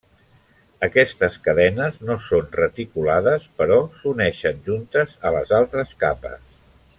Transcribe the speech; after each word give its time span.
Aquestes 0.85 1.35
cadenes 1.47 1.99
no 2.07 2.15
són 2.29 2.47
reticulades 2.55 3.45
però 3.61 3.77
s'uneixen 3.99 4.65
juntes 4.71 5.15
a 5.31 5.35
les 5.37 5.55
altres 5.63 5.95
capes. 6.07 6.43